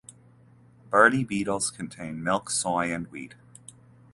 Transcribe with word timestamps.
Bertie 0.89 1.23
Beetles 1.23 1.69
contain 1.69 2.23
Milk, 2.23 2.49
Soy 2.49 2.91
and 2.91 3.05
Wheat. 3.11 3.35